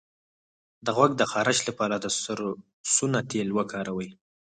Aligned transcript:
د 0.85 0.87
غوږ 0.95 1.11
د 1.17 1.23
خارش 1.31 1.59
لپاره 1.69 1.95
د 1.99 2.05
سرسونو 2.21 3.19
تېل 3.31 3.49
وکاروئ 3.57 4.09